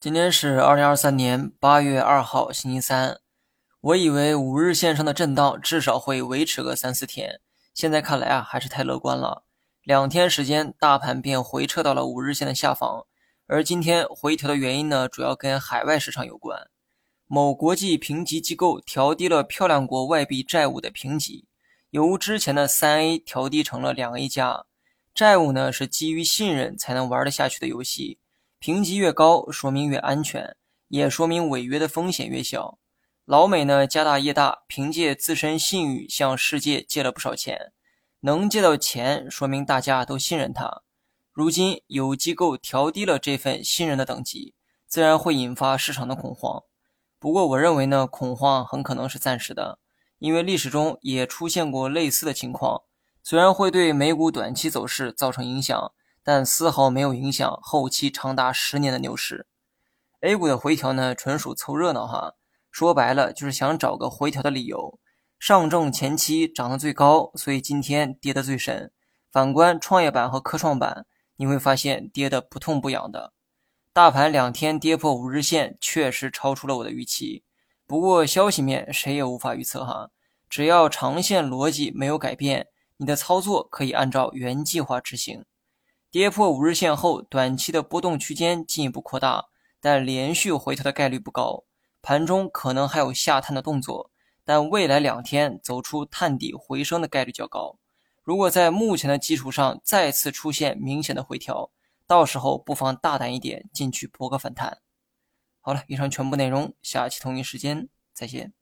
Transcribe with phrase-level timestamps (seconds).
[0.00, 3.18] 今天是二零二三年八月二号，星期三。
[3.80, 7.40] 我以为五日线上的震荡至少会维持个三四天，
[7.74, 9.42] 现在看来啊，还是太乐观了。
[9.82, 13.06] 两天时间，大盘便回撤到了五日线的下方。
[13.48, 16.68] 而今天回调的原因呢，主要跟海外市场有关。
[17.26, 21.48] 某国际评级机构调低了漂亮国外币债务的评级，
[21.90, 24.64] 由之前的三 A 调低成了两 A 加。
[25.12, 28.20] 债务呢，是基于信任才能玩得下去的游戏。
[28.60, 30.56] 评级越高，说明越安全，
[30.88, 32.78] 也说明违约的风险越小。
[33.24, 37.72] 老美呢家大业大，凭借自身信誉向世界借了不少钱，
[38.20, 40.82] 能借到钱，说明大家都信任他。
[41.32, 44.54] 如今有机构调低了这份信任的等级，
[44.88, 46.64] 自然会引发市场的恐慌。
[47.20, 49.78] 不过我认为呢，恐慌很可能是暂时的，
[50.18, 52.82] 因为历史中也出现过类似的情况，
[53.22, 55.92] 虽然会对美股短期走势造成影响。
[56.28, 59.46] 但丝毫没有影响后期长达十年的牛市。
[60.20, 62.34] A 股的回调呢，纯属凑热闹哈。
[62.70, 65.00] 说白了就是想找个回调的理由。
[65.38, 68.92] 上证前期涨得最高，所以今天跌得最深。
[69.32, 73.32] 反观创业板和科创板，你会发现跌得不痛不痒的。
[73.94, 77.42] 大盘两天跌破五日线，确实超出了我的预期。
[77.86, 80.10] 不过消息面谁也无法预测哈。
[80.50, 82.66] 只要长线逻辑没有改变，
[82.98, 85.46] 你的操作可以按照原计划执行。
[86.10, 91.64] 跌破五日线后，短期的波动区间进一步扩大，但连续回调的概率不高。
[92.00, 94.10] 盘中可能还有下探的动作，
[94.42, 97.76] 但未来两天走出探底回升的概率较高。
[98.24, 101.70] 如果在目前的基础上再次出现明显的回调，
[102.06, 104.78] 到时候不妨大胆一点进去博个反弹。
[105.60, 108.54] 好了，以上全部内容，下期同一时间再见。